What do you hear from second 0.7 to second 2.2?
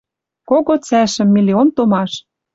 цӓшӹм миллион томаш.